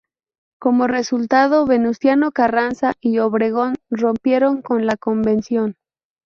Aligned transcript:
Como 0.59 0.87
resultado, 0.87 1.67
Venustiano 1.67 2.31
Carranza 2.31 2.95
y 3.01 3.19
Obregón 3.19 3.75
rompieron 3.91 4.63
con 4.63 4.87
la 4.87 4.97
Convención. 4.97 5.75